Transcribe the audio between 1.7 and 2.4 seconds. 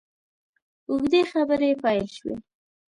پیل شوې.